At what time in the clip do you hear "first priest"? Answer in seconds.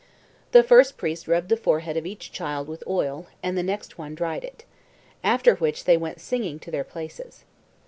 0.63-1.27